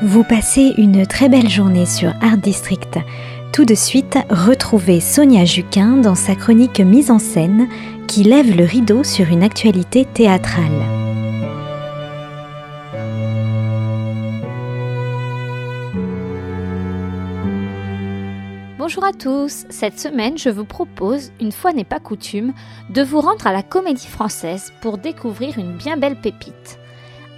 Vous 0.00 0.22
passez 0.22 0.74
une 0.78 1.06
très 1.06 1.28
belle 1.28 1.48
journée 1.48 1.84
sur 1.84 2.14
Art 2.22 2.36
District. 2.36 3.00
Tout 3.52 3.64
de 3.64 3.74
suite, 3.74 4.16
retrouvez 4.30 5.00
Sonia 5.00 5.44
Juquin 5.44 5.96
dans 5.96 6.14
sa 6.14 6.36
chronique 6.36 6.78
mise 6.78 7.10
en 7.10 7.18
scène 7.18 7.66
qui 8.06 8.22
lève 8.22 8.56
le 8.56 8.62
rideau 8.62 9.02
sur 9.02 9.26
une 9.26 9.42
actualité 9.42 10.04
théâtrale. 10.04 10.84
Bonjour 18.78 19.04
à 19.04 19.12
tous, 19.12 19.66
cette 19.68 19.98
semaine 19.98 20.38
je 20.38 20.48
vous 20.48 20.64
propose, 20.64 21.32
une 21.40 21.50
fois 21.50 21.72
n'est 21.72 21.82
pas 21.82 21.98
coutume, 21.98 22.52
de 22.88 23.02
vous 23.02 23.20
rendre 23.20 23.48
à 23.48 23.52
la 23.52 23.64
comédie 23.64 24.06
française 24.06 24.72
pour 24.80 24.96
découvrir 24.96 25.58
une 25.58 25.76
bien 25.76 25.96
belle 25.96 26.16
pépite. 26.16 26.78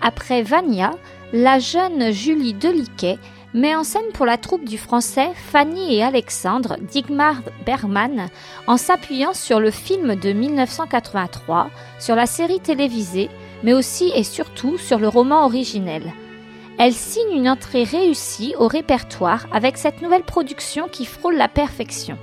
Après 0.01 0.43
Vania, 0.43 0.93
la 1.33 1.59
jeune 1.59 2.11
Julie 2.11 2.55
Deliquet 2.55 3.19
met 3.53 3.75
en 3.75 3.85
scène 3.85 4.13
pour 4.15 4.27
la 4.27 4.39
troupe 4.39 4.65
du 4.65 4.79
français 4.79 5.29
Fanny 5.35 5.97
et 5.97 6.03
Alexandre 6.03 6.77
d'Igmar 6.81 7.43
Bergman 7.67 8.29
en 8.67 8.77
s'appuyant 8.77 9.35
sur 9.35 9.61
le 9.61 9.71
film 9.71 10.15
de 10.15 10.33
1983, 10.33 11.71
sur 11.99 12.15
la 12.15 12.27
série 12.27 12.61
télévisée, 12.61 13.29
mais 13.63 13.73
aussi 13.73 14.11
et 14.15 14.25
surtout 14.25 14.79
sur 14.79 14.99
le 14.99 15.09
roman 15.09 15.45
originel. 15.45 16.13
Elle 16.79 16.95
signe 16.95 17.37
une 17.37 17.49
entrée 17.49 17.85
réussie 17.85 18.55
au 18.59 18.69
répertoire 18.69 19.47
avec 19.53 19.77
cette 19.77 20.01
nouvelle 20.01 20.23
production 20.23 20.89
qui 20.89 21.05
frôle 21.05 21.37
la 21.37 21.49
perfection. 21.49 22.17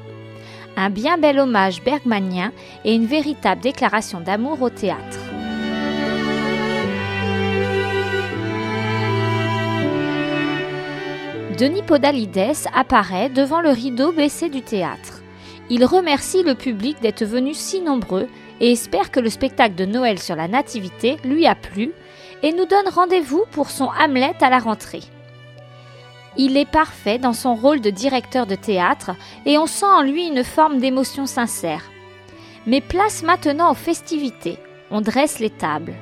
Un 0.77 0.89
bien 0.89 1.17
bel 1.17 1.39
hommage 1.39 1.83
bergmanien 1.83 2.51
et 2.85 2.95
une 2.95 3.05
véritable 3.05 3.61
déclaration 3.61 4.19
d'amour 4.19 4.61
au 4.61 4.69
théâtre. 4.69 5.26
Denis 11.57 11.81
Podalides 11.81 12.67
apparaît 12.71 13.29
devant 13.29 13.61
le 13.61 13.71
rideau 13.71 14.11
baissé 14.11 14.47
du 14.47 14.61
théâtre. 14.61 15.23
Il 15.71 15.85
remercie 15.85 16.43
le 16.43 16.53
public 16.53 17.01
d'être 17.01 17.25
venu 17.25 17.55
si 17.55 17.81
nombreux 17.81 18.27
et 18.59 18.71
espère 18.71 19.09
que 19.09 19.19
le 19.19 19.31
spectacle 19.31 19.73
de 19.73 19.85
Noël 19.85 20.19
sur 20.19 20.35
la 20.35 20.47
Nativité 20.47 21.17
lui 21.23 21.47
a 21.47 21.55
plu 21.55 21.93
et 22.43 22.53
nous 22.53 22.67
donne 22.67 22.87
rendez-vous 22.93 23.43
pour 23.49 23.71
son 23.71 23.89
Hamlet 23.99 24.35
à 24.39 24.51
la 24.51 24.59
rentrée. 24.59 25.01
Il 26.37 26.57
est 26.57 26.69
parfait 26.69 27.17
dans 27.17 27.33
son 27.33 27.55
rôle 27.55 27.81
de 27.81 27.89
directeur 27.89 28.45
de 28.45 28.53
théâtre 28.53 29.15
et 29.47 29.57
on 29.57 29.65
sent 29.65 29.85
en 29.85 30.03
lui 30.03 30.27
une 30.27 30.43
forme 30.43 30.77
d'émotion 30.77 31.25
sincère. 31.25 31.81
Mais 32.67 32.81
place 32.81 33.23
maintenant 33.23 33.71
aux 33.71 33.75
festivités. 33.75 34.59
On 34.91 35.01
dresse 35.01 35.39
les 35.39 35.49
tables. 35.49 35.95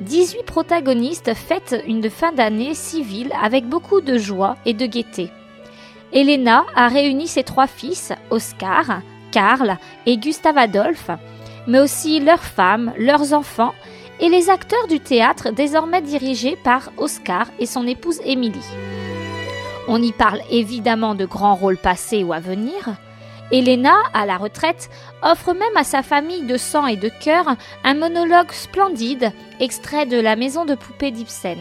18 0.00 0.44
protagonistes 0.44 1.34
fêtent 1.34 1.82
une 1.86 2.08
fin 2.08 2.32
d'année 2.32 2.74
civile 2.74 3.32
avec 3.42 3.66
beaucoup 3.66 4.00
de 4.00 4.16
joie 4.16 4.56
et 4.64 4.72
de 4.72 4.86
gaieté. 4.86 5.30
Elena 6.12 6.64
a 6.74 6.88
réuni 6.88 7.26
ses 7.26 7.42
trois 7.42 7.66
fils, 7.66 8.12
Oscar, 8.30 9.02
Karl 9.32 9.76
et 10.06 10.16
Gustave 10.16 10.56
Adolphe, 10.56 11.10
mais 11.66 11.80
aussi 11.80 12.20
leurs 12.20 12.44
femmes, 12.44 12.92
leurs 12.96 13.32
enfants 13.32 13.74
et 14.20 14.28
les 14.28 14.50
acteurs 14.50 14.86
du 14.88 15.00
théâtre 15.00 15.50
désormais 15.50 16.02
dirigés 16.02 16.56
par 16.62 16.90
Oscar 16.96 17.46
et 17.58 17.66
son 17.66 17.86
épouse 17.86 18.20
Émilie. 18.24 18.58
On 19.88 20.02
y 20.02 20.12
parle 20.12 20.40
évidemment 20.50 21.14
de 21.14 21.24
grands 21.24 21.54
rôles 21.54 21.76
passés 21.76 22.22
ou 22.22 22.32
à 22.32 22.40
venir. 22.40 22.96
Elena, 23.50 23.94
à 24.12 24.26
la 24.26 24.36
retraite, 24.36 24.90
offre 25.22 25.54
même 25.54 25.76
à 25.76 25.84
sa 25.84 26.02
famille 26.02 26.42
de 26.42 26.56
sang 26.56 26.86
et 26.86 26.96
de 26.96 27.08
cœur 27.08 27.56
un 27.82 27.94
monologue 27.94 28.52
splendide, 28.52 29.32
extrait 29.58 30.06
de 30.06 30.20
La 30.20 30.36
maison 30.36 30.64
de 30.64 30.74
poupée 30.74 31.10
d'Ibsen. 31.10 31.58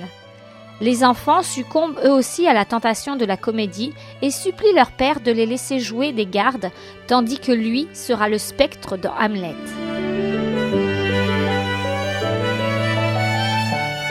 Les 0.79 1.03
enfants 1.03 1.41
succombent 1.41 1.97
eux 2.03 2.11
aussi 2.11 2.47
à 2.47 2.53
la 2.53 2.65
tentation 2.65 3.15
de 3.15 3.25
la 3.25 3.37
comédie 3.37 3.93
et 4.21 4.29
supplient 4.29 4.75
leur 4.75 4.91
père 4.91 5.21
de 5.21 5.31
les 5.31 5.45
laisser 5.45 5.79
jouer 5.79 6.11
des 6.11 6.27
gardes, 6.27 6.69
tandis 7.07 7.39
que 7.39 7.51
lui 7.51 7.87
sera 7.93 8.29
le 8.29 8.37
spectre 8.37 8.97
dans 8.97 9.13
Hamlet. 9.19 9.55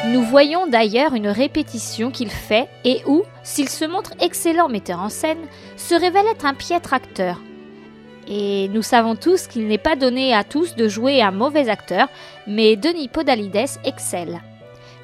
Nous 0.07 0.23
voyons 0.23 0.67
d'ailleurs 0.67 1.15
une 1.15 1.29
répétition 1.29 2.11
qu'il 2.11 2.31
fait 2.31 2.69
et 2.85 3.03
où, 3.07 3.23
s'il 3.45 3.69
se 3.69 3.85
montre 3.85 4.15
excellent 4.21 4.69
metteur 4.69 5.01
en 5.01 5.11
scène, 5.11 5.47
se 5.77 5.95
révèle 5.95 6.27
être 6.33 6.47
un 6.47 6.55
piètre 6.55 6.95
acteur. 6.95 7.39
Et 8.29 8.69
nous 8.69 8.83
savons 8.83 9.15
tous 9.15 9.47
qu'il 9.47 9.69
n'est 9.69 9.79
pas 9.79 9.95
donné 9.95 10.35
à 10.35 10.43
tous 10.43 10.75
de 10.75 10.89
jouer 10.89 11.23
un 11.23 11.31
mauvais 11.31 11.69
acteur, 11.69 12.09
mais 12.47 12.77
Denis 12.77 13.09
Podalides 13.09 13.79
excelle. 13.85 14.41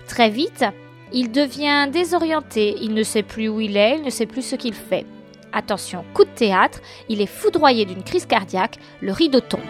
Très 0.08 0.28
vite, 0.28 0.64
il 1.12 1.30
devient 1.30 1.88
désorienté, 1.90 2.74
il 2.80 2.94
ne 2.94 3.02
sait 3.02 3.22
plus 3.22 3.48
où 3.48 3.60
il 3.60 3.76
est, 3.76 3.96
il 3.98 4.02
ne 4.02 4.10
sait 4.10 4.26
plus 4.26 4.42
ce 4.42 4.56
qu'il 4.56 4.74
fait. 4.74 5.06
Attention, 5.52 6.04
coup 6.14 6.24
de 6.24 6.30
théâtre, 6.30 6.80
il 7.08 7.20
est 7.20 7.26
foudroyé 7.26 7.84
d'une 7.84 8.02
crise 8.02 8.26
cardiaque, 8.26 8.78
le 9.00 9.12
rideau 9.12 9.40
tombe. 9.40 9.60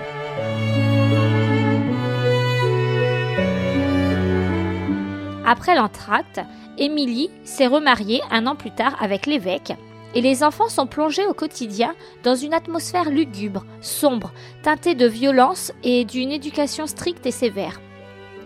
Après 5.45 5.75
l'entracte, 5.75 6.41
Émilie 6.79 7.31
s'est 7.45 7.67
remariée 7.67 8.23
un 8.31 8.47
an 8.47 8.55
plus 8.55 8.71
tard 8.71 8.97
avec 9.01 9.27
l'évêque, 9.27 9.75
et 10.15 10.21
les 10.21 10.43
enfants 10.43 10.69
sont 10.69 10.87
plongés 10.87 11.27
au 11.27 11.35
quotidien 11.35 11.95
dans 12.23 12.35
une 12.35 12.55
atmosphère 12.55 13.11
lugubre, 13.11 13.65
sombre, 13.81 14.33
teintée 14.63 14.95
de 14.95 15.07
violence 15.07 15.73
et 15.83 16.05
d'une 16.05 16.33
éducation 16.33 16.87
stricte 16.87 17.27
et 17.27 17.31
sévère. 17.31 17.81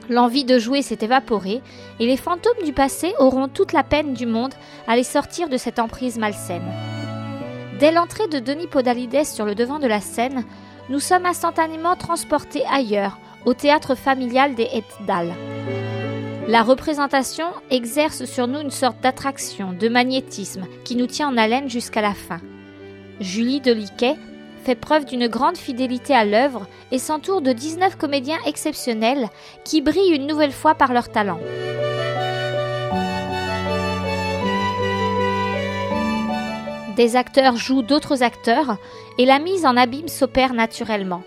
L'envie 0.09 0.45
de 0.45 0.59
jouer 0.59 0.83
s'est 0.83 0.99
évaporée, 1.01 1.63
et 1.99 2.07
les 2.07 2.17
fantômes 2.17 2.63
du 2.65 2.73
passé 2.73 3.13
auront 3.19 3.49
toute 3.49 3.73
la 3.73 3.83
peine 3.83 4.15
du 4.15 4.27
monde 4.27 4.55
à 4.87 4.95
les 4.95 5.03
sortir 5.03 5.49
de 5.49 5.57
cette 5.57 5.81
emprise 5.81 6.19
malsaine. 6.19 6.73
Dès 7.81 7.93
l'entrée 7.93 8.29
de 8.29 8.39
Denis 8.39 8.69
Podalides 8.69 9.25
sur 9.25 9.45
le 9.45 9.55
devant 9.55 9.79
de 9.79 9.87
la 9.87 10.01
scène, 10.01 10.45
nous 10.89 11.01
sommes 11.01 11.27
instantanément 11.27 11.97
transportés 11.97 12.65
ailleurs, 12.71 13.19
au 13.45 13.55
théâtre 13.55 13.95
familial 13.95 14.55
des 14.55 14.69
Etdal. 14.73 15.35
La 16.49 16.63
représentation 16.63 17.47
exerce 17.71 18.25
sur 18.25 18.47
nous 18.47 18.61
une 18.61 18.71
sorte 18.71 19.01
d'attraction, 19.01 19.73
de 19.73 19.89
magnétisme 19.89 20.65
qui 20.85 20.95
nous 20.95 21.09
tient 21.09 21.29
en 21.29 21.37
haleine 21.37 21.69
jusqu'à 21.69 22.03
la 22.03 22.15
fin. 22.15 22.41
Julie 23.19 23.61
Deliquet 23.61 24.15
fait 24.63 24.77
preuve 24.77 25.07
d'une 25.07 25.27
grande 25.27 25.57
fidélité 25.57 26.15
à 26.15 26.25
l'œuvre 26.25 26.69
et 26.93 27.01
s'entoure 27.01 27.41
de 27.41 27.53
19 27.53 27.97
comédiens 27.97 28.39
exceptionnels 28.47 29.29
qui 29.65 29.81
brillent 29.81 30.15
une 30.15 30.29
nouvelle 30.29 30.53
fois 30.53 30.77
par 30.77 30.93
leur 30.93 31.11
talent. 31.11 31.41
Des 36.97 37.17
acteurs 37.17 37.57
jouent 37.57 37.83
d'autres 37.83 38.23
acteurs 38.23 38.79
et 39.19 39.27
la 39.27 39.41
mise 39.41 39.67
en 39.67 39.77
abîme 39.77 40.09
s'opère 40.09 40.55
naturellement. 40.55 41.25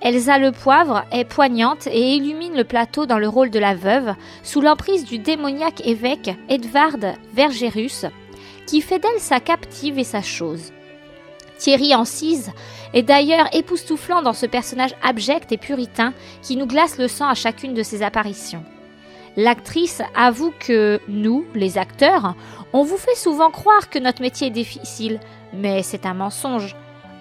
Elsa 0.00 0.38
le 0.38 0.52
Poivre 0.52 1.04
est 1.10 1.24
poignante 1.24 1.88
et 1.88 2.14
illumine 2.14 2.56
le 2.56 2.62
plateau 2.62 3.04
dans 3.04 3.18
le 3.18 3.28
rôle 3.28 3.50
de 3.50 3.58
la 3.58 3.74
veuve, 3.74 4.14
sous 4.44 4.60
l'emprise 4.60 5.04
du 5.04 5.18
démoniaque 5.18 5.84
évêque 5.84 6.30
Edvard 6.48 7.16
Vergerus, 7.34 8.06
qui 8.66 8.80
fait 8.80 9.00
d'elle 9.00 9.18
sa 9.18 9.40
captive 9.40 9.98
et 9.98 10.04
sa 10.04 10.22
chose. 10.22 10.72
Thierry 11.58 11.96
Ancise 11.96 12.52
est 12.94 13.02
d'ailleurs 13.02 13.52
époustouflant 13.52 14.22
dans 14.22 14.32
ce 14.32 14.46
personnage 14.46 14.94
abject 15.02 15.50
et 15.50 15.58
puritain 15.58 16.14
qui 16.42 16.56
nous 16.56 16.66
glace 16.66 16.98
le 16.98 17.08
sang 17.08 17.28
à 17.28 17.34
chacune 17.34 17.74
de 17.74 17.82
ses 17.82 18.02
apparitions. 18.02 18.64
L'actrice 19.36 20.00
avoue 20.16 20.52
que 20.60 21.00
nous, 21.08 21.44
les 21.54 21.76
acteurs, 21.76 22.34
on 22.72 22.84
vous 22.84 22.96
fait 22.96 23.16
souvent 23.16 23.50
croire 23.50 23.90
que 23.90 23.98
notre 23.98 24.22
métier 24.22 24.46
est 24.46 24.50
difficile, 24.50 25.18
mais 25.52 25.82
c'est 25.82 26.06
un 26.06 26.14
mensonge. 26.14 26.76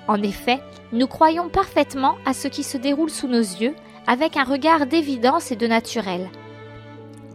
En 0.07 0.21
effet, 0.24 0.59
nous 0.94 1.07
croyons 1.07 1.50
parfaitement 1.50 2.15
à 2.25 2.33
ce 2.33 2.48
qui 2.48 2.63
se 2.63 2.77
déroule 2.77 3.09
sous 3.09 3.27
nos 3.27 3.39
yeux 3.39 3.75
avec 4.07 4.38
un 4.38 4.44
regard 4.44 4.86
d'évidence 4.86 5.51
et 5.51 5.57
de 5.57 5.68
naturel. 5.68 6.30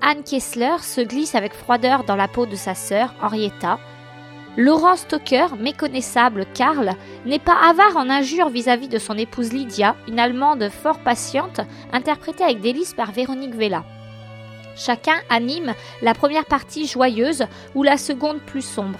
Anne 0.01 0.25
Kessler 0.25 0.79
se 0.81 1.01
glisse 1.01 1.35
avec 1.35 1.53
froideur 1.53 2.05
dans 2.05 2.17
la 2.17 2.29
peau 2.29 2.47
de 2.47 2.57
sa 2.57 2.75
sœur, 2.75 3.15
Henrietta. 3.23 3.79
Laurent 4.57 4.97
Stoker, 4.97 5.57
méconnaissable 5.57 6.47
Karl, 6.55 6.95
n'est 7.25 7.39
pas 7.39 7.57
avare 7.69 7.97
en 7.97 8.11
injures 8.11 8.49
vis-à-vis 8.49 8.89
de 8.89 8.99
son 8.99 9.17
épouse 9.17 9.53
Lydia, 9.53 9.95
une 10.09 10.19
Allemande 10.19 10.69
fort 10.71 10.99
patiente, 10.99 11.61
interprétée 11.93 12.45
avec 12.45 12.61
délice 12.61 12.95
par 12.95 13.13
Véronique 13.13 13.55
Vella. 13.55 13.85
Chacun 14.75 15.17
anime 15.31 15.75
la 16.01 16.15
première 16.15 16.47
partie 16.47 16.87
joyeuse 16.87 17.45
ou 17.75 17.83
la 17.83 17.99
seconde 17.99 18.41
plus 18.41 18.63
sombre. 18.63 18.99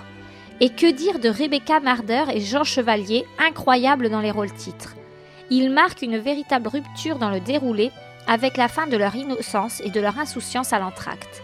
Et 0.61 0.71
que 0.71 0.91
dire 0.91 1.19
de 1.19 1.29
Rebecca 1.29 1.81
Marder 1.81 2.25
et 2.33 2.41
Jean 2.41 2.65
Chevalier, 2.65 3.25
incroyables 3.39 4.11
dans 4.11 4.21
les 4.21 4.31
rôles 4.31 4.53
titres 4.53 4.95
Ils 5.51 5.71
marquent 5.71 6.03
une 6.03 6.19
véritable 6.19 6.69
rupture 6.69 7.19
dans 7.19 7.31
le 7.31 7.41
déroulé 7.41 7.91
avec 8.27 8.57
la 8.57 8.69
fin 8.69 8.87
de 8.87 8.97
leur 8.97 9.15
innocence 9.17 9.81
et 9.85 9.91
de 9.91 10.01
leur 10.01 10.19
insouciance 10.19 10.73
à 10.73 10.79
l'entracte. 10.79 11.43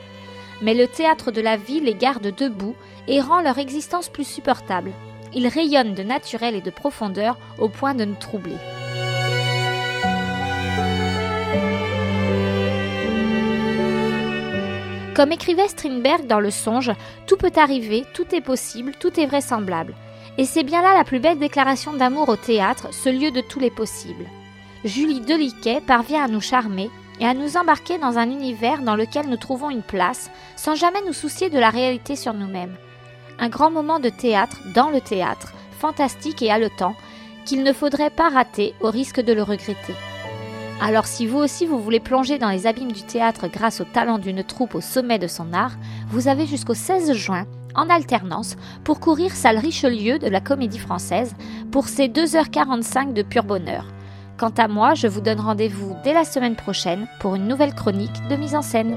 Mais 0.62 0.74
le 0.74 0.86
théâtre 0.86 1.30
de 1.30 1.40
la 1.40 1.56
vie 1.56 1.80
les 1.80 1.94
garde 1.94 2.34
debout 2.34 2.74
et 3.06 3.20
rend 3.20 3.40
leur 3.40 3.58
existence 3.58 4.08
plus 4.08 4.26
supportable. 4.26 4.92
Ils 5.34 5.48
rayonnent 5.48 5.94
de 5.94 6.02
naturel 6.02 6.54
et 6.54 6.60
de 6.60 6.70
profondeur 6.70 7.38
au 7.58 7.68
point 7.68 7.94
de 7.94 8.04
nous 8.04 8.14
troubler. 8.14 8.56
Comme 15.18 15.32
écrivait 15.32 15.66
Strindberg 15.66 16.28
dans 16.28 16.38
Le 16.38 16.52
Songe, 16.52 16.92
tout 17.26 17.36
peut 17.36 17.50
arriver, 17.56 18.04
tout 18.14 18.32
est 18.32 18.40
possible, 18.40 18.92
tout 19.00 19.18
est 19.18 19.26
vraisemblable. 19.26 19.96
Et 20.36 20.44
c'est 20.44 20.62
bien 20.62 20.80
là 20.80 20.94
la 20.94 21.02
plus 21.02 21.18
belle 21.18 21.40
déclaration 21.40 21.92
d'amour 21.92 22.28
au 22.28 22.36
théâtre, 22.36 22.94
ce 22.94 23.08
lieu 23.08 23.32
de 23.32 23.40
tous 23.40 23.58
les 23.58 23.72
possibles. 23.72 24.26
Julie 24.84 25.20
Deliquet 25.20 25.80
parvient 25.84 26.22
à 26.22 26.28
nous 26.28 26.40
charmer 26.40 26.88
et 27.18 27.26
à 27.26 27.34
nous 27.34 27.56
embarquer 27.56 27.98
dans 27.98 28.16
un 28.16 28.30
univers 28.30 28.82
dans 28.82 28.94
lequel 28.94 29.26
nous 29.26 29.36
trouvons 29.36 29.70
une 29.70 29.82
place, 29.82 30.30
sans 30.54 30.76
jamais 30.76 31.02
nous 31.04 31.12
soucier 31.12 31.50
de 31.50 31.58
la 31.58 31.70
réalité 31.70 32.14
sur 32.14 32.32
nous-mêmes. 32.32 32.76
Un 33.40 33.48
grand 33.48 33.72
moment 33.72 33.98
de 33.98 34.10
théâtre 34.10 34.60
dans 34.72 34.88
le 34.88 35.00
théâtre, 35.00 35.52
fantastique 35.80 36.42
et 36.42 36.52
haletant, 36.52 36.94
qu'il 37.44 37.64
ne 37.64 37.72
faudrait 37.72 38.10
pas 38.10 38.28
rater 38.28 38.72
au 38.80 38.88
risque 38.88 39.20
de 39.20 39.32
le 39.32 39.42
regretter. 39.42 39.94
Alors 40.80 41.06
si 41.06 41.26
vous 41.26 41.38
aussi 41.38 41.66
vous 41.66 41.80
voulez 41.80 41.98
plonger 41.98 42.38
dans 42.38 42.50
les 42.50 42.66
abîmes 42.66 42.92
du 42.92 43.02
théâtre 43.02 43.48
grâce 43.48 43.80
au 43.80 43.84
talent 43.84 44.18
d'une 44.18 44.44
troupe 44.44 44.76
au 44.76 44.80
sommet 44.80 45.18
de 45.18 45.26
son 45.26 45.52
art, 45.52 45.72
vous 46.08 46.28
avez 46.28 46.46
jusqu'au 46.46 46.74
16 46.74 47.12
juin, 47.14 47.46
en 47.74 47.90
alternance, 47.90 48.56
pour 48.84 49.00
courir 49.00 49.32
salle 49.32 49.58
Richelieu 49.58 50.18
de 50.18 50.28
la 50.28 50.40
Comédie 50.40 50.78
Française 50.78 51.34
pour 51.72 51.88
ces 51.88 52.06
2h45 52.08 53.12
de 53.12 53.22
pur 53.22 53.42
bonheur. 53.42 53.86
Quant 54.38 54.52
à 54.56 54.68
moi, 54.68 54.94
je 54.94 55.08
vous 55.08 55.20
donne 55.20 55.40
rendez-vous 55.40 55.96
dès 56.04 56.14
la 56.14 56.24
semaine 56.24 56.54
prochaine 56.54 57.08
pour 57.18 57.34
une 57.34 57.48
nouvelle 57.48 57.74
chronique 57.74 58.26
de 58.30 58.36
mise 58.36 58.54
en 58.54 58.62
scène. 58.62 58.96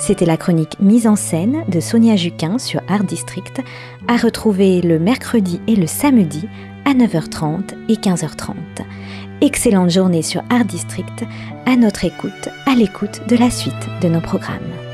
C'était 0.00 0.24
la 0.24 0.38
chronique 0.38 0.80
mise 0.80 1.06
en 1.06 1.14
scène 1.14 1.62
de 1.68 1.78
Sonia 1.78 2.16
Juquin 2.16 2.58
sur 2.58 2.80
Art 2.88 3.04
District, 3.04 3.60
à 4.08 4.16
retrouver 4.16 4.80
le 4.80 4.98
mercredi 4.98 5.60
et 5.66 5.76
le 5.76 5.86
samedi 5.86 6.48
à 6.86 6.94
9h30 6.94 7.74
et 7.90 7.96
15h30. 7.96 8.54
Excellente 9.42 9.90
journée 9.90 10.22
sur 10.22 10.42
Art 10.48 10.64
District, 10.64 11.24
à 11.66 11.76
notre 11.76 12.06
écoute, 12.06 12.48
à 12.66 12.74
l'écoute 12.74 13.20
de 13.28 13.36
la 13.36 13.50
suite 13.50 13.74
de 14.00 14.08
nos 14.08 14.22
programmes. 14.22 14.89